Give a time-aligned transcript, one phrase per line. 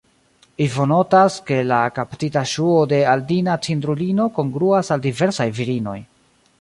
[0.63, 5.99] Ivo notas, ke la kaptita ŝuo de Aldina-Cindrulino kongruas al diversaj virinoj.